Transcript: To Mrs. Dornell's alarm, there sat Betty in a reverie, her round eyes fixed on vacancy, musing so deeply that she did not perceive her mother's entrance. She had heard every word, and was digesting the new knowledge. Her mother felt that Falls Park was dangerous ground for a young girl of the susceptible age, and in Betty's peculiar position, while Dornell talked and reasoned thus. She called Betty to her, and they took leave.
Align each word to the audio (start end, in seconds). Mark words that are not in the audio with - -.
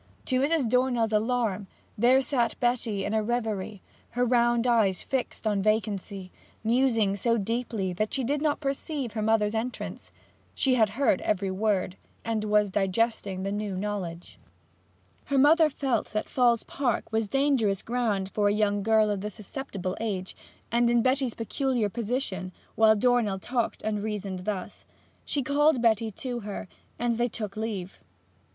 To 0.25 0.39
Mrs. 0.39 0.67
Dornell's 0.67 1.11
alarm, 1.13 1.67
there 1.95 2.23
sat 2.23 2.59
Betty 2.59 3.05
in 3.05 3.13
a 3.13 3.21
reverie, 3.21 3.83
her 4.17 4.25
round 4.25 4.65
eyes 4.65 5.03
fixed 5.03 5.45
on 5.45 5.61
vacancy, 5.61 6.31
musing 6.63 7.15
so 7.15 7.37
deeply 7.37 7.93
that 7.93 8.11
she 8.11 8.23
did 8.23 8.41
not 8.41 8.59
perceive 8.61 9.13
her 9.13 9.21
mother's 9.21 9.53
entrance. 9.53 10.11
She 10.55 10.73
had 10.73 10.89
heard 10.97 11.21
every 11.21 11.51
word, 11.51 11.97
and 12.25 12.45
was 12.45 12.71
digesting 12.71 13.43
the 13.43 13.51
new 13.51 13.77
knowledge. 13.77 14.39
Her 15.25 15.37
mother 15.37 15.69
felt 15.69 16.07
that 16.13 16.29
Falls 16.29 16.63
Park 16.63 17.11
was 17.11 17.27
dangerous 17.27 17.83
ground 17.83 18.29
for 18.31 18.47
a 18.49 18.53
young 18.53 18.81
girl 18.81 19.11
of 19.11 19.21
the 19.21 19.29
susceptible 19.29 19.95
age, 19.99 20.35
and 20.71 20.89
in 20.89 21.03
Betty's 21.03 21.35
peculiar 21.35 21.89
position, 21.89 22.51
while 22.73 22.95
Dornell 22.95 23.37
talked 23.37 23.83
and 23.83 24.01
reasoned 24.01 24.45
thus. 24.45 24.83
She 25.25 25.43
called 25.43 25.79
Betty 25.79 26.09
to 26.09 26.39
her, 26.39 26.67
and 26.97 27.19
they 27.19 27.29
took 27.29 27.55
leave. 27.55 27.99